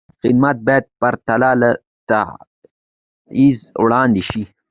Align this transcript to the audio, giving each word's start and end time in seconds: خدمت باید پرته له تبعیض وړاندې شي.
خدمت 0.23 0.55
باید 0.67 0.85
پرته 0.99 1.33
له 1.61 1.69
تبعیض 2.09 3.59
وړاندې 3.83 4.21
شي. 4.29 4.43